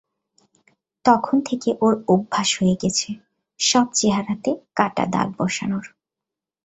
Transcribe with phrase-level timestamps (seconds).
[1.05, 3.09] তখন থেকে, ওর অভ্যাস হয়ে গেছে,
[3.59, 5.85] সব চেহারাতে কাটা দাগ বসানোর।